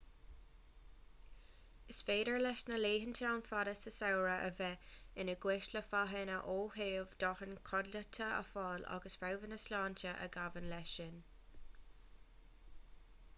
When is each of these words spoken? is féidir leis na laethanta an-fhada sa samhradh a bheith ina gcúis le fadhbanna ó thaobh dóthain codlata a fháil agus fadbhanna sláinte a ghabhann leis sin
is 1.95 1.99
féidir 2.07 2.37
leis 2.43 2.63
na 2.69 2.79
laethanta 2.85 3.27
an-fhada 3.33 3.73
sa 3.81 3.91
samhradh 3.99 4.47
a 4.47 4.49
bheith 4.63 4.95
ina 5.25 5.35
gcúis 5.45 5.67
le 5.75 5.83
fadhbanna 5.91 6.39
ó 6.57 6.57
thaobh 6.81 7.13
dóthain 7.27 7.55
codlata 7.71 8.31
a 8.33 8.41
fháil 8.55 8.89
agus 8.99 9.19
fadbhanna 9.25 9.61
sláinte 9.69 10.15
a 10.19 10.31
ghabhann 10.41 10.73
leis 10.77 10.99
sin 11.01 11.25